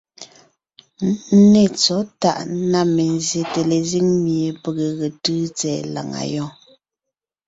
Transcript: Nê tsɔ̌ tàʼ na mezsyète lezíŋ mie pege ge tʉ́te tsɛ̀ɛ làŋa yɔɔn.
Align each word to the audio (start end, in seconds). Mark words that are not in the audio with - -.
Nê 1.51 1.63
tsɔ̌ 1.79 1.99
tàʼ 2.21 2.39
na 2.71 2.79
mezsyète 2.95 3.61
lezíŋ 3.69 4.07
mie 4.23 4.49
pege 4.63 4.87
ge 4.99 5.07
tʉ́te 5.23 5.47
tsɛ̀ɛ 5.57 5.81
làŋa 5.93 6.21
yɔɔn. 6.33 6.53